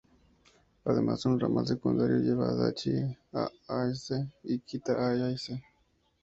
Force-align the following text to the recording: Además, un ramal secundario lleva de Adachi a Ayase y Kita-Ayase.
Además, 0.85 1.27
un 1.27 1.39
ramal 1.39 1.67
secundario 1.67 2.17
lleva 2.17 2.45
de 2.47 2.51
Adachi 2.53 2.91
a 3.33 3.47
Ayase 3.67 4.31
y 4.45 4.57
Kita-Ayase. 4.61 5.61